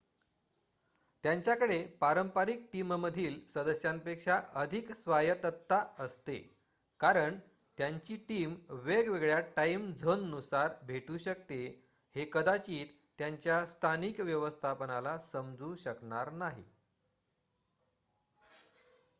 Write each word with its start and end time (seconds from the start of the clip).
त्यांच्याकडे 1.23 1.75
पारंपरिक 1.99 2.61
टीममधील 2.73 3.35
सदस्यांपेक्षा 3.47 4.39
अधिक 4.55 4.91
स्वायत्तता 4.93 5.79
असते 5.99 6.37
कारण 6.99 7.37
त्यांची 7.77 8.15
टीम 8.29 8.55
वेगवेगळ्या 8.79 9.39
टाईम 9.55 9.85
झोननुसार 9.93 10.73
भेटू 10.83 11.17
शकते 11.19 11.61
हे 12.15 12.25
कदाचित 12.33 12.97
त्यांच्या 13.19 13.65
स्थानिक 13.67 14.19
व्यवस्थापनाला 14.21 15.17
समजू 15.21 15.73
शकणार 15.77 16.31
नाही 16.33 16.63